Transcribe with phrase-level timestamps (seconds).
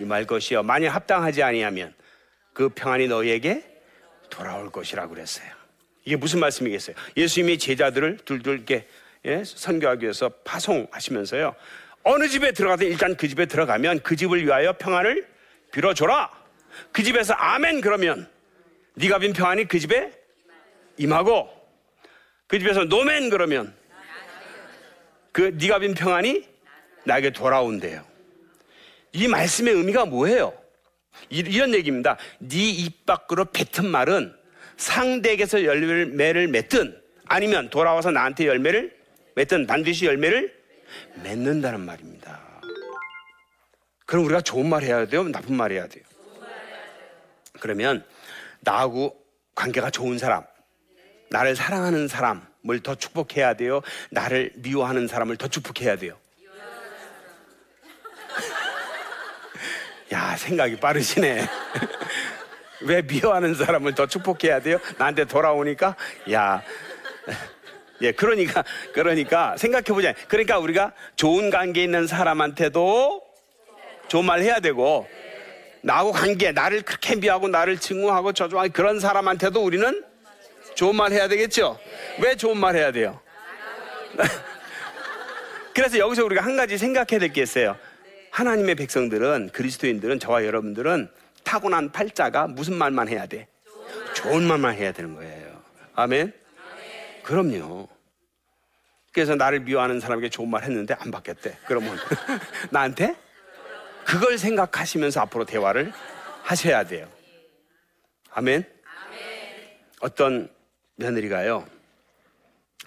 [0.00, 1.94] 임할 것이요 만약 합당하지 아니하면
[2.52, 3.64] 그 평안이 너희에게
[4.30, 5.48] 돌아올 것이라고 그랬어요.
[6.04, 6.96] 이게 무슨 말씀이겠어요?
[7.16, 8.86] 예수님이 제자들을 둘둘 이렇게
[9.24, 9.42] 예?
[9.44, 11.54] 선교하기 위해서 파송하시면서요.
[12.04, 15.26] 어느 집에 들어가든 일단 그 집에 들어가면 그 집을 위하여 평안을
[15.72, 16.30] 빌어줘라.
[16.92, 18.28] 그 집에서 아멘 그러면
[18.94, 20.12] 네가 빈 평안이 그 집에
[20.96, 21.50] 임하고
[22.46, 23.74] 그 집에서 노멘 그러면
[25.32, 26.48] 그 네가 빈 평안이
[27.04, 28.04] 나에게 돌아온대요.
[29.12, 30.52] 이 말씀의 의미가 뭐예요?
[31.30, 32.16] 이 런 얘기입니다.
[32.38, 34.34] 네 입 밖으로 뱉은 말은
[34.76, 38.96] 상대에게서 열매를 맺든 아니면 돌아와서 나한테 열매를
[39.34, 40.54] 맺든 반드시 열매를
[41.22, 42.40] 맺는다는 말입니다.
[44.06, 45.24] 그럼 우리가 좋은 말 해야 돼요?
[45.28, 46.04] 나쁜 말 해야 돼요?
[47.60, 48.04] 그러면
[48.60, 49.16] 나하고
[49.54, 50.44] 관계가 좋은 사람,
[51.30, 53.82] 나를 사랑하는 사람을 더 축복해야 돼요?
[54.10, 56.16] 나를 미워하는 사람을 더 축복해야 돼요?
[60.12, 61.46] 야, 생각이 빠르시네.
[62.82, 64.78] 왜 미워하는 사람을 더 축복해야 돼요?
[64.96, 65.96] 나한테 돌아오니까?
[66.32, 66.62] 야.
[68.00, 68.62] 예, 그러니까,
[68.94, 70.14] 그러니까, 생각해보자.
[70.28, 73.22] 그러니까 우리가 좋은 관계 있는 사람한테도
[74.06, 75.08] 좋은 말 해야 되고,
[75.82, 80.04] 나하고 관계, 나를 그렇게 미워하고 나를 증오하고 저주하고 그런 사람한테도 우리는
[80.76, 81.78] 좋은 말 해야 되겠죠?
[82.20, 83.20] 왜 좋은 말 해야 돼요?
[85.74, 87.76] 그래서 여기서 우리가 한 가지 생각해야 될 게 있어요.
[88.38, 91.10] 하나님의 백성들은, 그리스도인들은, 저와 여러분들은
[91.42, 93.48] 타고난 팔자가 무슨 말만 해야 돼?
[94.14, 95.60] 좋은 말만 해야 되는 거예요.
[95.96, 96.32] 아멘?
[97.24, 97.88] 그럼요.
[99.10, 101.58] 그래서 나를 미워하는 사람에게 좋은 말 했는데 안 받겠대.
[101.66, 101.98] 그러면
[102.70, 103.16] 나한테
[104.06, 105.92] 그걸 생각하시면서 앞으로 대화를
[106.44, 107.08] 하셔야 돼요.
[108.30, 108.64] 아멘?
[109.98, 110.48] 어떤
[110.94, 111.66] 며느리가요.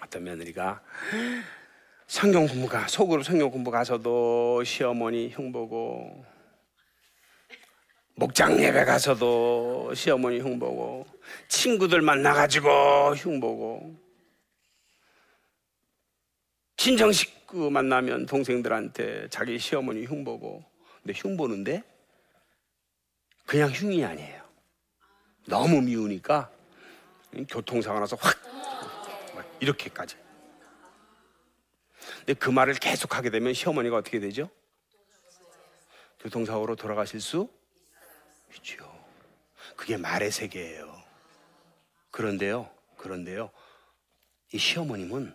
[0.00, 0.80] 어떤 며느리가
[2.12, 6.22] 성경 공부가 속으로 성경 공부 가서도 시어머니 흉보고
[8.16, 11.06] 목장 예배 가서도 시어머니 흉보고
[11.48, 13.96] 친구들 만나 가지고 흉보고
[16.76, 20.62] 친정 식구 만나면 동생들한테 자기 시어머니 흉 보고
[21.02, 21.82] 근데 흉 보는데
[23.46, 24.42] 그냥 흉이 아니에요.
[25.46, 26.50] 너무 미우니까
[27.48, 28.36] 교통사고 나서 확
[29.60, 30.16] 이렇게까지.
[32.24, 34.48] 근데 그 말을 계속 하게 되면 시어머니가 어떻게 되죠?
[36.20, 37.48] 교통사고로 돌아가실 수
[38.54, 38.88] 있죠.
[39.74, 41.02] 그게 말의 세계예요.
[42.12, 43.50] 그런데요, 그런데요,
[44.52, 45.34] 이 시어머님은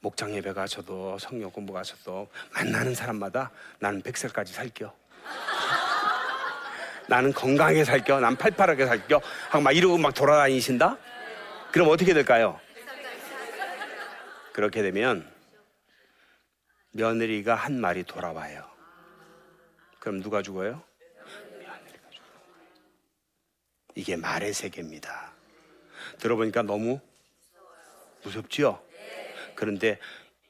[0.00, 4.92] 목장 예배 가서도 성경 공부 가서도 만나는 사람마다 나는 백살까지 살겨.
[7.06, 8.20] 나는 건강하게 살겨.
[8.20, 9.20] 난 팔팔하게 살겨.
[9.62, 10.96] 막 이러고 막 돌아다니신다?
[11.70, 12.58] 그럼 어떻게 될까요?
[14.52, 15.31] 그렇게 되면
[16.92, 18.70] 며느리가 한 말이 돌아와요.
[19.98, 20.82] 그럼 누가 죽어요?
[21.58, 22.32] 며느리가 죽어요.
[23.94, 25.32] 이게 말의 세계입니다.
[26.18, 27.00] 들어보니까 너무
[28.22, 28.84] 무섭죠?
[29.54, 29.98] 그런데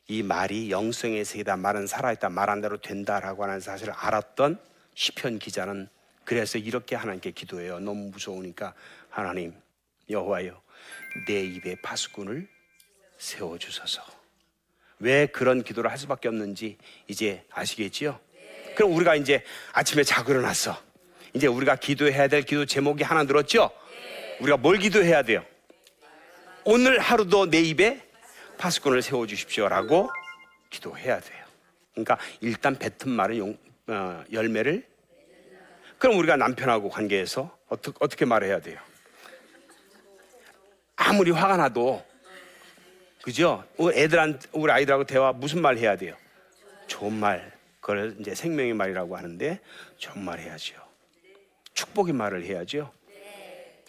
[0.09, 1.57] 이 말이 영성의 세계다.
[1.57, 2.29] 말은 살아있다.
[2.29, 4.59] 말한 대로 된다라고 하는 사실을 알았던
[4.95, 5.89] 시편 기자는
[6.25, 7.81] 그래서 이렇게 하나님께 기도해요.
[7.81, 8.75] 너무 무서우니까
[9.09, 9.55] 하나님
[10.11, 10.61] 여호와여
[11.27, 12.49] 내 입에 파수꾼을
[13.19, 14.22] 세워 주소서.
[15.03, 16.79] 왜 그런 기도를 할 수밖에 없는지
[17.09, 18.21] 이제 아시겠지요?
[18.77, 19.43] 그럼 우리가 이제
[19.73, 20.81] 아침에 자고 일어났어.
[21.35, 23.71] 이제 우리가 기도해야 될 기도 제목이 하나 늘었죠?
[24.41, 25.45] 우리가 뭘 기도해야 돼요?
[26.65, 28.01] 오늘 하루도 내 입에
[28.59, 30.09] 파수꾼을 세워 주십시오라고
[30.71, 31.45] 기도해야 돼요.
[31.91, 34.87] 그러니까 일단 뱉은 말은 용, 어, 열매를
[35.99, 38.79] 그럼 우리가 남편하고 관계에서 어떻게, 어떻게 말해야 돼요?
[40.95, 42.12] 아무리 화가 나도
[43.23, 43.65] 그죠?
[43.77, 46.17] 우리 애들한테 우리 아이들하고 대화 무슨 말 해야 돼요?
[46.89, 47.53] 좋은 말.
[47.81, 49.61] 그걸 이제 생명의 말이라고 하는데
[49.97, 50.75] 좋은 말 해야죠.
[51.75, 52.93] 축복의 말을 해야죠.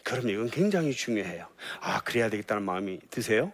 [0.03, 1.47] 그럼 이건 굉장히 중요해요.
[1.79, 3.51] 아 그래야 되겠다는 마음이 드세요?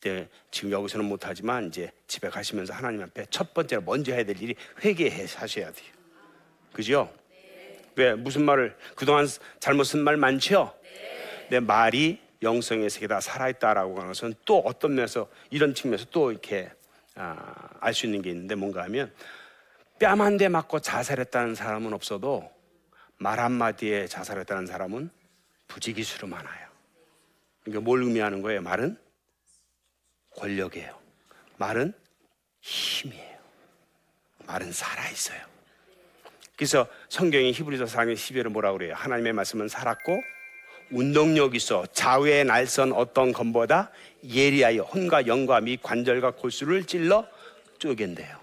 [0.00, 4.56] 네, 지금 여기서는 못하지만 이제 집에 가시면서 하나님 앞에 첫 번째로 먼저 해야 될 일이
[4.84, 5.92] 회개해 하셔야 돼요.
[6.72, 7.12] 그죠?
[7.94, 9.26] 왜 무슨 말을 그동안
[9.60, 10.74] 잘못 쓴 말 많죠?
[11.50, 16.70] 내 말이 영성의 세계다 살아있다라고 하는 것은 또 어떤 면에서 이런 측면에서 또 이렇게
[17.14, 19.12] 아, 알 수 있는 게 있는데 뭔가 하면
[19.98, 22.50] 뺨 한 대 맞고 자살했다는 사람은 없어도
[23.18, 25.10] 말 한마디에 자살했다는 사람은
[25.68, 26.68] 부지기수로 많아요.
[27.62, 28.62] 그러니까 뭘 의미하는 거예요?
[28.62, 28.98] 말은
[30.36, 30.98] 권력이에요.
[31.58, 31.92] 말은
[32.60, 33.38] 힘이에요.
[34.46, 35.40] 말은 살아있어요.
[36.56, 38.94] 그래서 성경이 히브리서 4장 12절에 뭐라고 그래요?
[38.94, 40.20] 하나님의 말씀은 살았고
[40.92, 43.90] 운동력 있어 좌우의 날선 어떤 검보다
[44.24, 47.26] 예리하여 혼과 영과 미 관절과 골수를 찔러
[47.78, 48.38] 쪼갠대요.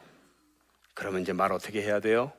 [0.94, 2.34] 그러면 이제 말 어떻게 해야 돼요?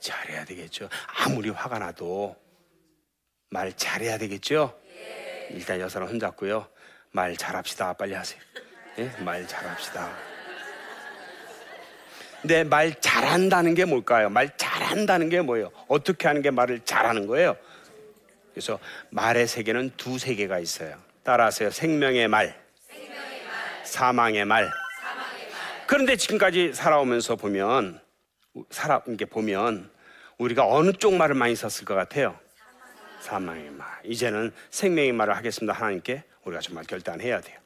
[0.00, 0.88] 잘해야 되겠죠.
[1.06, 2.34] 아무리 화가 나도
[3.50, 4.76] 말 잘해야 되겠죠.
[5.50, 6.66] 일단 여사람 혼잡고요.
[7.12, 7.92] 말 잘합시다.
[7.92, 8.40] 빨리 하세요.
[8.98, 9.10] 예?
[9.20, 10.16] 말 잘합시다.
[12.40, 14.28] 근데 말 잘한다는 게 뭘까요?
[14.28, 15.70] 말 잘한다는 게 뭐예요?
[15.88, 17.56] 어떻게 하는 게 말을 잘하는 거예요?
[18.54, 18.78] 그래서
[19.10, 20.96] 말의 세계는 두 세계가 있어요.
[21.24, 21.70] 따라하세요.
[21.70, 22.54] 생명의 말,
[23.82, 24.70] 사망의 말.
[25.88, 28.00] 그런데 지금까지 살아오면서 보면
[28.70, 29.90] 살아 이게 보면
[30.38, 32.38] 우리가 어느 쪽 말을 많이 썼을 것 같아요.
[33.20, 33.88] 사망의 말.
[34.04, 35.72] 이제는 생명의 말을 하겠습니다.
[35.72, 37.58] 하나님께 우리가 정말 결단해야 돼요.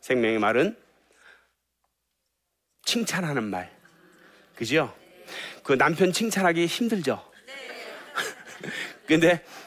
[0.00, 0.76] 생명의 말은
[2.84, 3.70] 칭찬하는 말.
[4.56, 4.94] 그죠?
[5.62, 7.32] 그 남편 칭찬하기 힘들죠?
[9.06, 9.61] 근데 어,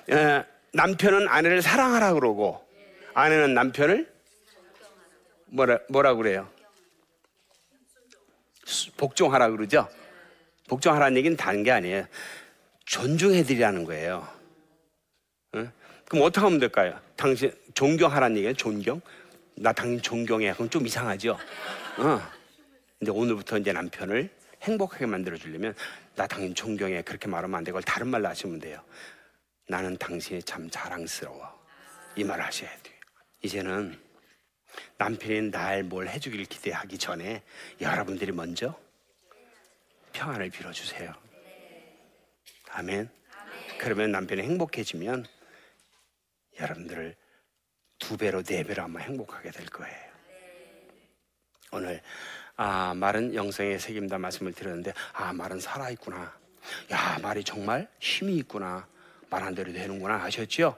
[0.73, 2.65] 남편은 아내를 사랑하라 그러고
[3.13, 4.13] 아내는 남편을
[5.47, 6.49] 뭐라 뭐라 그래요?
[8.97, 9.87] 복종하라 그러죠?
[10.67, 12.07] 복종하라는 얘기는 다른 게 아니에요.
[12.85, 14.27] 존중해드리라는 거예요.
[15.55, 15.71] 응?
[16.07, 16.99] 그럼 어떻게 하면 될까요?
[17.15, 18.53] 당신 존경하라는 얘기예요.
[18.53, 19.01] 존경?
[19.55, 20.53] 나 당신 존경해.
[20.53, 21.37] 그럼 좀 이상하죠.
[21.97, 22.21] 어.
[22.99, 24.29] 근데 오늘부터 이제 남편을
[24.63, 25.73] 행복하게 만들어 주려면
[26.15, 27.03] 나 당신 존경해.
[27.03, 28.81] 그렇게 말하면 안 되고 다른 말로 하시면 돼요.
[29.67, 31.65] 나는 당신이 참 자랑스러워.
[32.15, 32.95] 이 말을 하셔야 돼요.
[33.41, 33.99] 이제는
[34.97, 37.43] 남편이 날 뭘 해주길 기대하기 전에
[37.81, 38.77] 여러분들이 먼저
[40.13, 41.13] 평안을 빌어주세요.
[42.71, 43.09] 아멘.
[43.79, 45.25] 그러면 남편이 행복해지면
[46.59, 47.15] 여러분들을
[47.99, 50.05] 두 배로 네 배로 아마 행복하게 될 거예요.
[51.71, 52.01] 오늘
[52.55, 56.37] 아 말은 영성에 새김다 말씀을 드렸는데 아 말은 살아 있구나.
[56.91, 58.87] 야 말이 정말 힘이 있구나.
[59.29, 60.77] 말한 대로 되는구나 하셨죠?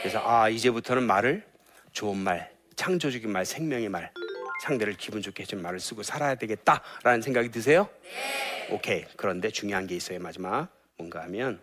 [0.00, 1.44] 그래서 아 이제부터는 말을
[1.92, 4.12] 좋은 말, 창조적인 말, 생명의 말,
[4.62, 7.88] 상대를 기분 좋게 해주는 말을 쓰고 살아야 되겠다라는 생각이 드세요?
[8.70, 9.04] 오케이.
[9.16, 10.18] 그런데 중요한 게 있어요.
[10.20, 11.60] 마지막 뭔가 하면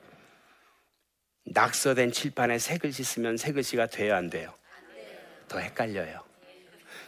[1.46, 4.54] 낙서된 칠판에 새 글씨 쓰면 새 글씨가 돼야 안 돼요.
[5.48, 6.24] 더 헷갈려요.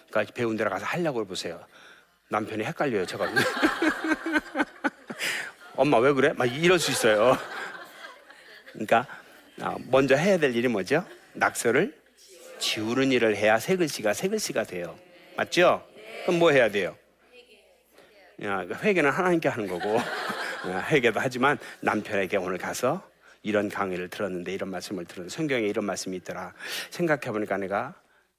[0.10, 1.64] 그러니까 배운 데로 가서 하려고 보세요.
[2.30, 3.06] 남편이 헷갈려요.
[3.06, 3.28] 제가
[5.76, 6.34] 엄마 왜 그래?
[6.34, 7.38] 막 이럴 수 있어요.
[8.72, 9.08] 그러니까
[9.60, 11.06] 아, 먼저 해야 될 일이 뭐죠?
[11.34, 11.96] 낙서를
[12.60, 14.98] 지우는 일을 해야 새 글씨가 새 글씨가 돼요.
[15.36, 15.86] 맞죠?
[16.26, 16.96] 그럼 뭐 해야 돼요?
[18.44, 19.98] 야, 회개는 하나님께 하는 거고
[20.90, 23.08] 회개도 하지만 남편에게 오늘 가서
[23.44, 26.54] 이런 강의를 들었는데 이런 말씀을 들었는데 성경에 이런 말씀이 있더라.
[26.92, 27.96] 생각해 보니까 내가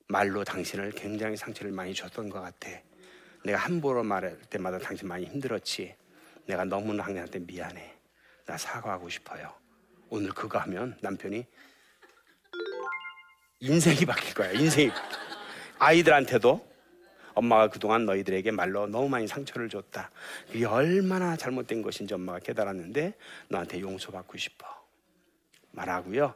[0.08, 2.68] 말로 당신을 굉장히 상처를 많이 줬던 것 같아.
[3.44, 5.94] 내가 함부로 말할 때마다 당신 많이 힘들었지.
[6.46, 7.94] 내가 너무나 당신한테 미안해.
[8.46, 9.61] 나 사과하고 싶어요.
[10.14, 11.46] 오늘 그거 하면 남편이
[13.60, 14.50] 인생이 바뀔 거야.
[14.52, 14.90] 인생이.
[15.78, 16.70] 아이들한테도
[17.32, 20.10] 엄마가 그동안 너희들에게 말로 너무 많이 상처를 줬다.
[20.48, 23.14] 그게 얼마나 잘못된 것인지 엄마가 깨달았는데
[23.48, 24.66] 너한테 용서받고 싶어.
[25.70, 26.34] 말하고요.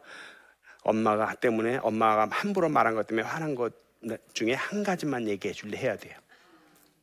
[0.82, 3.74] 엄마가 때문에 엄마가 함부로 말한 것 때문에 화난 것
[4.32, 6.18] 중에 한 가지만 얘기해 줄래 해야 돼요.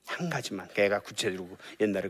[0.06, 0.68] 한 가지만.
[0.74, 2.10] 걔가 구체적으로 옛날에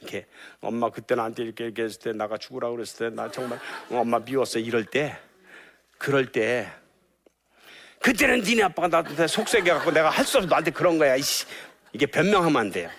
[0.00, 0.26] 이렇게
[0.60, 3.58] 엄마 그때 나한테 이렇게 얘기했을 때 나가 죽으라 그랬을 때 나 정말
[3.90, 5.18] 엄마 미웠어 이럴 때
[5.98, 6.70] 그럴 때
[8.00, 11.14] 그때는 니네 아빠가 나한테 속삭여 갖고 내가 할 수 없어 나한테 그런 거야.
[11.16, 11.46] 이씨.
[11.92, 12.90] 이게 변명하면 안 돼요.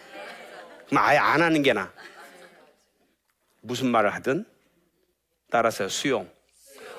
[0.87, 1.91] 그럼 아예 안 하는 게 나.
[3.61, 4.45] 무슨 말을 하든
[5.49, 6.29] 따라서 수용.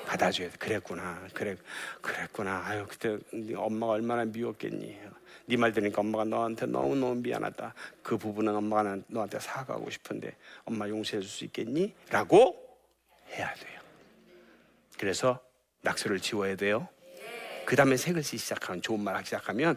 [0.05, 0.57] 받아줘야 돼.
[0.59, 1.27] 그랬구나.
[1.33, 1.55] 그래,
[2.01, 2.63] 그랬구나.
[2.67, 3.17] 아유, 그때
[3.55, 4.99] 엄마가 얼마나 미웠겠니.
[5.47, 7.73] 네 말 들으니까 엄마가 너한테 너무너무 미안하다.
[8.01, 11.93] 그 부분은 엄마가 너한테 사과하고 싶은데 엄마 용서해 줄 수 있겠니?
[12.09, 12.55] 라고
[13.31, 13.79] 해야 돼요.
[14.97, 15.39] 그래서
[15.81, 16.87] 낙서를 지워야 돼요.
[17.65, 19.75] 그 다음에 새 글씨 시작하면 좋은 말 하기 시작하면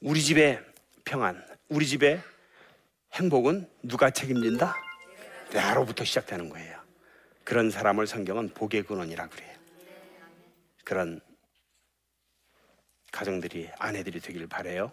[0.00, 0.62] 우리 집의
[1.04, 2.20] 평안, 우리 집의
[3.14, 4.74] 행복은 누가 책임진다?
[5.52, 6.78] 나로부터 시작되는 거예요.
[7.44, 9.50] 그런 사람을 성경은 복의 근원이라 그래요.
[10.84, 11.20] 그런
[13.12, 14.92] 가정들이 아내들이 되길 바래요.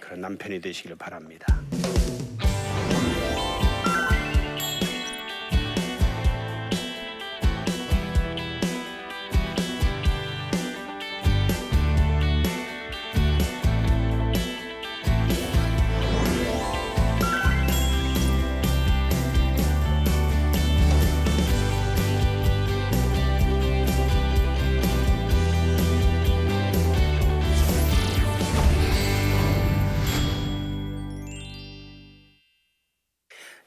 [0.00, 1.67] 그런 남편이 되시길 바랍니다.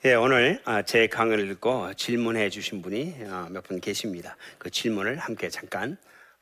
[0.03, 4.35] 예, 오늘 아, 제 강의를 듣고 질문해 주신 분이 아, 몇분 계십니다.
[4.57, 5.95] 그 질문을 함께 잠깐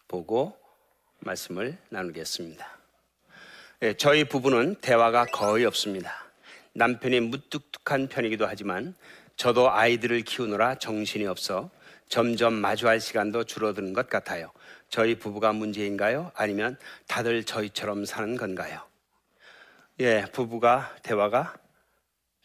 [0.08, 0.58] 보고
[1.20, 2.66] 말씀을 나누겠습니다.
[3.82, 6.24] 예, 저희 부부는 대화가 거의 없습니다.
[6.72, 8.96] 남편이 무뚝뚝한 편이기도 하지만
[9.36, 11.70] 저도 아이들을 키우느라 정신이 없어
[12.08, 14.54] 점점 마주할 시간도 줄어드는 것 같아요.
[14.88, 16.32] 저희 부부가 문제인가요?
[16.34, 18.82] 아니면 다들 저희처럼 사는 건가요?
[20.00, 21.56] 예, 부부가 대화가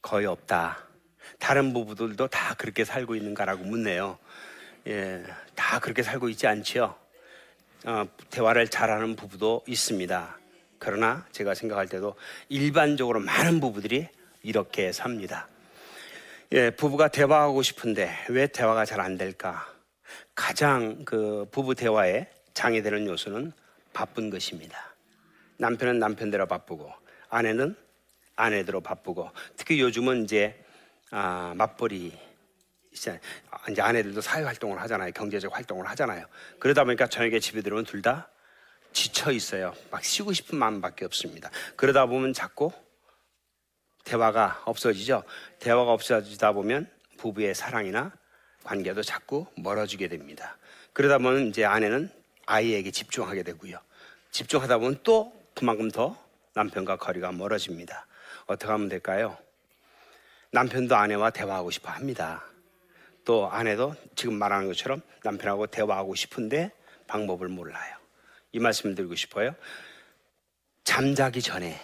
[0.03, 0.94] 거의 없다.
[1.39, 4.19] 다른 부부들도 다 그렇게 살고 있는가라고 묻네요.
[4.87, 6.95] 예, 다 그렇게 살고 있지 않지요.
[7.87, 10.39] 어, 대화를 잘하는 부부도 있습니다.
[10.79, 12.15] 그러나 제가 생각할 때도
[12.49, 14.09] 일반적으로 많은 부부들이
[14.43, 15.49] 이렇게 삽니다.
[16.53, 19.67] 예, 부부가 대화하고 싶은데 왜 대화가 잘 안 될까?
[20.35, 23.53] 가장 그 부부 대화에 장애되는 요소는
[23.93, 24.95] 바쁜 것입니다.
[25.57, 26.93] 남편은 남편대로 바쁘고
[27.29, 27.77] 아내는
[28.37, 30.64] 아내대로 바쁘고 특히 요즘은 이제
[31.17, 32.13] 아, 맞벌이
[32.91, 33.21] 이제
[33.81, 35.13] 아내들도 사회 활동을 하잖아요.
[35.13, 36.27] 경제적 활동을 하잖아요.
[36.59, 38.29] 그러다 보니까 저녁에 집에 들어오면 둘 다
[38.93, 39.75] 지쳐 있어요.
[39.93, 41.51] 막 쉬고 싶은 마음밖에 없습니다.
[41.77, 42.73] 그러다 보면 자꾸
[44.05, 45.23] 대화가 없어지죠.
[45.61, 48.13] 대화가 없어지다 보면 부부의 사랑이나
[48.65, 50.59] 관계도 자꾸 멀어지게 됩니다.
[50.93, 52.11] 그러다 보면 이제 아내는
[52.47, 53.79] 아이에게 집중하게 되고요.
[54.33, 56.21] 집중하다 보면 또 그만큼 더
[56.55, 58.07] 남편과 거리가 멀어집니다.
[58.47, 59.39] 어떻게 하면 될까요?
[60.55, 62.45] 남편도 아내와 대화하고 싶어 합니다.
[63.25, 66.71] 또 아내도 지금 말하는 것처럼 남편하고 대화하고 싶은데
[67.09, 67.97] 방법을 몰라요.
[68.53, 69.57] 이 말씀을 드리고 싶어요.
[70.85, 71.81] 잠자기 전에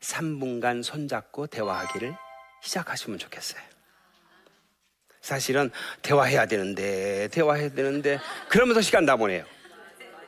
[0.00, 2.16] 3분간 손잡고 대화하기를
[2.60, 3.62] 시작하시면 좋겠어요.
[5.20, 5.70] 사실은
[6.02, 9.44] 대화해야 되는데, 대화해야 되는데, 그러면서 시간 다 보내요.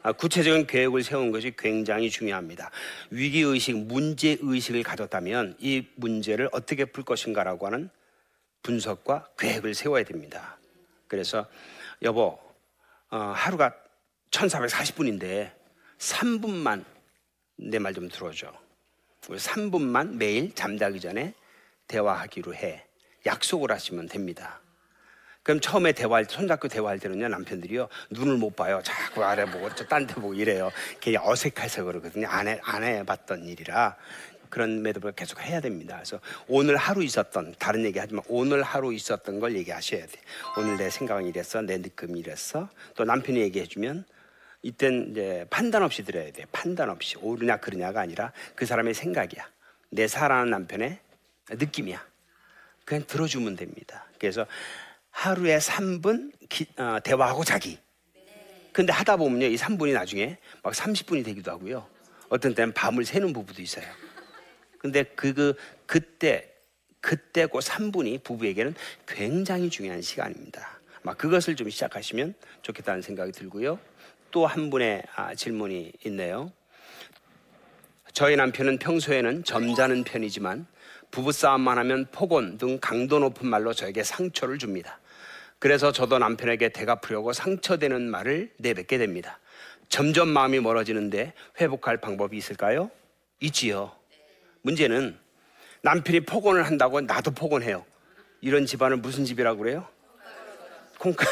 [0.06, 2.70] 아, 구체적인 계획을 세우는 것이 굉장히 중요합니다.
[3.10, 7.90] 위기 의식, 문제 의식을 가졌다면 이 문제를 어떻게 풀 것인가라고 하는
[8.62, 10.58] 분석과 계획을 세워야 됩니다.
[11.08, 11.48] 그래서
[12.02, 12.38] 여보,
[13.10, 13.74] 어, 하루가
[14.30, 15.50] 1440분인데
[15.98, 16.84] 3분만
[17.56, 18.52] 내 말 좀 들어줘.
[19.22, 21.34] 3분만 매일 잠자기 전에
[21.88, 22.86] 대화하기로 해.
[23.26, 24.60] 약속을 하시면 됩니다.
[25.46, 28.80] 그럼 처음에 대화할 때, 손잡고 대화할 때는요, 남편들이요, 눈을 못 봐요.
[28.82, 30.72] 자꾸 아래 보고, 딴데 보고 이래요.
[30.94, 32.26] 그게 어색해서 그러거든요.
[32.26, 33.94] 안, 해, 안 해봤던 일이라.
[34.48, 35.94] 그런 매듭을 계속 해야 됩니다.
[35.94, 40.20] 그래서 오늘 하루 있었던, 다른 얘기 하지만 오늘 하루 있었던 걸 얘기하셔야 돼.
[40.58, 42.68] 오늘 내 생각은 이랬어, 내 느낌이 이랬어.
[42.96, 44.04] 또 남편이 얘기해주면
[44.62, 46.44] 이땐 이제 판단 없이 들어야 돼.
[46.50, 47.18] 판단 없이.
[47.18, 49.48] 옳으냐, 그러냐가 아니라 그 사람의 생각이야.
[49.90, 50.98] 내 사랑하는 남편의
[51.50, 52.04] 느낌이야.
[52.84, 54.06] 그냥 들어주면 됩니다.
[54.18, 54.44] 그래서
[55.20, 57.78] 하루에 3분 기, 어, 대화하고 자기.
[58.70, 61.86] 근데 하다 보면요, 이 3분이 나중에 막 30분이 되기도 하고요.
[62.28, 63.86] 어떤 때는 밤을 새는 부부도 있어요.
[64.78, 65.54] 근데 그, 그,
[65.86, 66.52] 그때,
[67.00, 68.74] 그때 그 3분이 부부에게는
[69.08, 70.78] 굉장히 중요한 시간입니다.
[71.02, 73.78] 막 그것을 좀 시작하시면 좋겠다는 생각이 들고요.
[74.30, 76.52] 또 한 분의 아, 질문이 있네요.
[78.12, 80.66] 저희 남편은 평소에는 점잖은 편이지만
[81.10, 85.00] 부부싸움만 하면 폭언 등 강도 높은 말로 저에게 상처를 줍니다.
[85.58, 89.38] 그래서 저도 남편에게 대갚으려고 상처되는 말을 내뱉게 됩니다.
[89.88, 92.90] 점점 마음이 멀어지는데 회복할 방법이 있을까요?
[93.40, 93.92] 있지요.
[94.62, 95.16] 문제는
[95.82, 97.84] 남편이 폭언을 한다고 나도 폭언해요.
[98.40, 99.86] 이런 집안은 무슨 집이라고 그래요?
[100.98, 101.24] 콩카.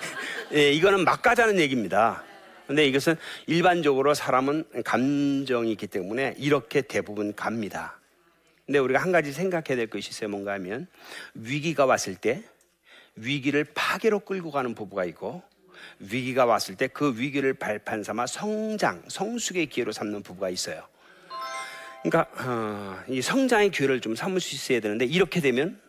[0.54, 2.24] 예, 이거는 막 가자는 얘기입니다.
[2.66, 3.16] 근데 이것은
[3.46, 7.98] 일반적으로 사람은 감정이 있기 때문에 이렇게 대부분 갑니다.
[8.66, 10.30] 근데 우리가 한 가지 생각해야 될 것이 있어요.
[10.30, 10.86] 뭔가 하면
[11.34, 12.42] 위기가 왔을 때
[13.16, 15.42] 위기를 파괴로 끌고 가는 부부가 있고
[15.98, 20.86] 위기가 왔을 때 그 위기를 발판 삼아 성장, 성숙의 기회로 삼는 부부가 있어요.
[22.02, 25.80] 그러니까 어, 이 성장의 기회를 좀 삼을 수 있어야 되는데 이렇게 되면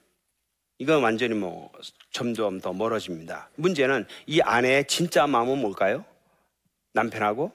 [0.78, 1.72] 이건 완전히 뭐
[2.12, 3.50] 점점 더 멀어집니다.
[3.56, 6.04] 문제는 이 아내의 진짜 마음은 뭘까요?
[6.94, 7.54] 남편하고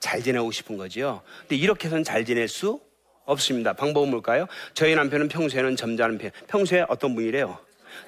[0.00, 1.22] 잘 지내고 싶은 거지요.
[1.42, 2.80] 근데 이렇게 해서는 잘 지낼 수
[3.24, 3.72] 없습니다.
[3.74, 4.46] 방법은 뭘까요?
[4.74, 6.30] 저희 남편은 평소에는 점잖은 편.
[6.48, 7.58] 평소에 어떤 분이래요?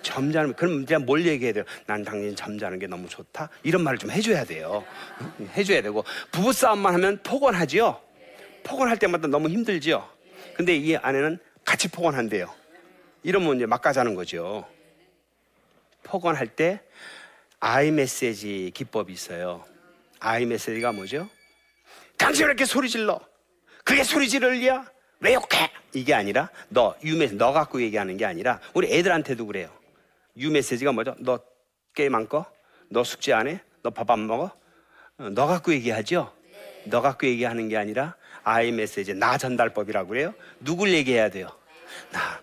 [0.02, 1.64] 점잖은 그럼 이제 뭘 얘기해야 돼요?
[1.86, 3.48] 난 당연히 점잖은 게 너무 좋다.
[3.62, 4.84] 이런 말을 좀 해줘야 돼요.
[5.56, 8.00] 해줘야 되고 부부 싸움만 하면 폭언하지요.
[8.64, 10.08] 폭언할 때마다 너무 힘들지요.
[10.54, 12.52] 근데 이 아내는 같이 폭언한대요.
[13.22, 14.66] 이러면 이제 막가자는 거죠.
[16.02, 16.80] 폭언할 때
[17.60, 19.64] 아이 메시지 기법이 있어요.
[20.18, 21.28] 아이 메시지가 뭐죠?
[22.16, 23.20] 당신 왜 이렇게 소리 질러?
[23.84, 24.84] 그게 소리 지를 일이야?
[25.20, 25.70] 왜 욕해?
[25.94, 29.70] 이게 아니라 너 유메시지 너 갖고 얘기하는 게 아니라 우리 애들한테도 그래요.
[30.36, 31.14] 유메시지가 뭐죠?
[31.18, 31.38] 너
[31.94, 32.46] 게임 안 꺼?
[32.88, 33.60] 너 숙제 안 해?
[33.82, 34.50] 너 밥 안 먹어?
[35.18, 36.32] 어, 너 갖고 얘기하죠?
[36.84, 40.34] 너 갖고 얘기하는 게 아니라 아이 메시지 나 전달법이라고 그래요.
[40.60, 41.48] 누굴 얘기해야 돼요?
[42.12, 42.40] 나.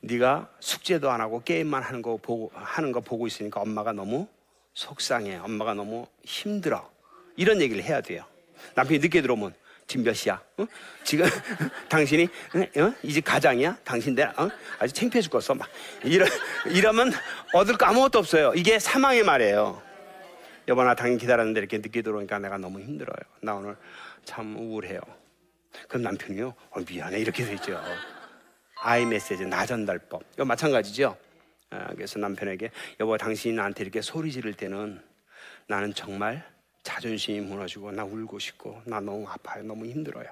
[0.00, 4.26] 네가 숙제도 안 하고 게임만 하는 거 보고 하는 거 보고 있으니까 엄마가 너무
[4.74, 5.36] 속상해.
[5.36, 6.90] 엄마가 너무 힘들어.
[7.36, 8.24] 이런 얘기를 해야 돼요.
[8.74, 9.54] 남편이 늦게 들어오면
[9.92, 10.42] 지금 몇 시야?
[10.56, 10.66] 어?
[11.04, 11.26] 지금
[11.90, 12.24] 당신이
[12.78, 12.94] 어?
[13.02, 13.76] 이집 가장이야?
[13.84, 14.48] 당신들 어?
[14.78, 15.54] 아주 창피해 죽겠어.
[15.54, 15.68] 막
[16.02, 16.24] 이러
[16.64, 17.12] 이러면
[17.52, 18.54] 얻을 거 아무것도 없어요.
[18.56, 19.82] 이게 사망의 말이에요.
[20.68, 23.18] 여보 나 당신 기다렸는데 이렇게 늦게 들어오니까 내가 너무 힘들어요.
[23.42, 23.76] 나 오늘
[24.24, 24.98] 참 우울해요.
[25.88, 26.54] 그럼 남편이요?
[26.70, 27.78] 어, 미안해 이렇게 되죠.
[28.80, 30.22] 아이 메시지 나 전달법.
[30.32, 31.18] 이거 마찬가지죠.
[31.68, 35.02] 아, 그래서 남편에게 여보 당신이 나한테 이렇게 소리 지를 때는
[35.66, 36.50] 나는 정말
[36.82, 39.62] 자존심이 무너지고 나 울고 싶고 나 너무 아파요.
[39.62, 40.26] 너무 힘들어요.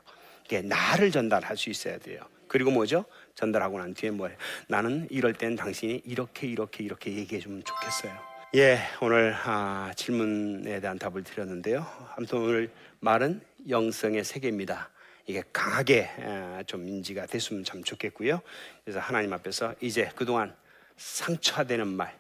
[0.44, 2.22] 이게 나를 전달할 수 있어야 돼요.
[2.48, 3.04] 그리고 뭐죠?
[3.36, 4.36] 전달하고 난 뒤에 뭐예요?
[4.66, 8.30] 나는 이럴 땐 당신이 이렇게 이렇게 이렇게 얘기해 주면 좋겠어요.
[8.56, 11.86] 예, 오늘 아, 질문에 대한 답을 드렸는데요.
[12.16, 14.90] 아무튼 오늘 말은 영성의 세계입니다.
[15.26, 18.40] 이게 강하게 에, 좀 인지가 됐으면 참 좋겠고요.
[18.84, 20.52] 그래서 하나님 앞에서 이제 그동안
[20.96, 22.18] 상처되는 말,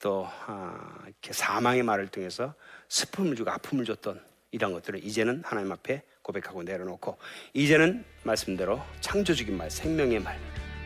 [0.00, 2.52] 또 아, 사망의 말을 통해서
[2.88, 4.20] 슬픔을 주고 아픔을 줬던
[4.52, 7.18] 이런 것들을 이제는 하나님 앞에 고백하고 내려놓고
[7.52, 10.38] 이제는 말씀대로 창조적인 말, 생명의 말,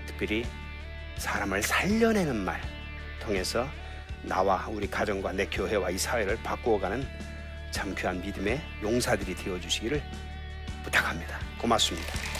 [0.07, 0.45] 특별히
[1.19, 2.61] 사람을 살려내는 말
[3.21, 3.67] 통해서
[4.23, 7.07] 나와 우리 가정과 내 교회와 이 사회를 바꾸어가는
[7.71, 10.03] 참 귀한 믿음의 용사들이 되어 주시기를
[10.85, 11.39] 부탁합니다.
[11.59, 12.40] 고맙습니다.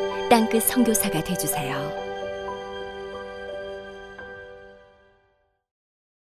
[0.31, 2.10] 땅끝 선교사가 되주세요.